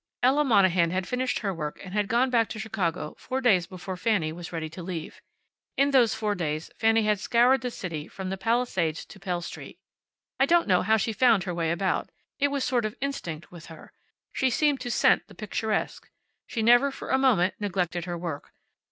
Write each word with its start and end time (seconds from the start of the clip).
Ella 0.23 0.43
Monahan 0.43 0.89
had 0.89 1.07
finished 1.07 1.37
her 1.37 1.53
work 1.53 1.79
and 1.83 1.93
had 1.93 2.07
gone 2.07 2.31
back 2.31 2.49
to 2.49 2.57
Chicago 2.57 3.13
four 3.19 3.39
days 3.39 3.67
before 3.67 3.95
Fanny 3.95 4.33
was 4.33 4.51
ready 4.51 4.67
to 4.67 4.81
leave. 4.81 5.21
In 5.77 5.91
those 5.91 6.15
four 6.15 6.33
days 6.33 6.71
Fanny 6.75 7.03
had 7.03 7.19
scoured 7.19 7.61
the 7.61 7.69
city 7.69 8.07
from 8.07 8.31
the 8.31 8.35
Palisades 8.37 9.05
to 9.05 9.19
Pell 9.19 9.41
street. 9.41 9.77
I 10.39 10.47
don't 10.47 10.67
know 10.67 10.81
how 10.81 10.97
she 10.97 11.13
found 11.13 11.43
her 11.43 11.53
way 11.53 11.69
about. 11.71 12.09
It 12.39 12.47
was 12.47 12.63
a 12.63 12.65
sort 12.65 12.85
of 12.85 12.95
instinct 12.99 13.51
with 13.51 13.67
her. 13.67 13.93
She 14.33 14.49
seemed 14.49 14.81
to 14.81 14.89
scent 14.89 15.27
the 15.27 15.35
picturesque. 15.35 16.09
She 16.47 16.63
never 16.63 16.89
for 16.89 17.09
a 17.11 17.19
moment 17.19 17.53
neglected 17.59 18.05
her 18.05 18.17
work. 18.17 18.53